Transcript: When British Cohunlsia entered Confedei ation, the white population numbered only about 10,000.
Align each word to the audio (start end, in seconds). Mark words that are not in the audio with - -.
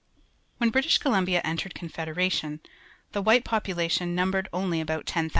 When 0.57 0.71
British 0.71 0.97
Cohunlsia 0.97 1.41
entered 1.45 1.75
Confedei 1.75 2.17
ation, 2.17 2.61
the 3.11 3.21
white 3.21 3.45
population 3.45 4.15
numbered 4.15 4.49
only 4.51 4.81
about 4.81 5.05
10,000. 5.05 5.29